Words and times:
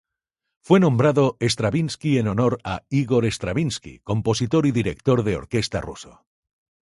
Fue 0.63 0.79
nombrado 0.79 1.37
Stravinsky 1.39 2.17
en 2.17 2.27
honor 2.27 2.57
a 2.63 2.81
Ígor 2.89 3.23
Stravinski 3.25 3.99
compositor 3.99 4.65
y 4.65 4.71
director 4.71 5.23
de 5.23 5.35
orquesta 5.35 5.79
ruso. 5.79 6.25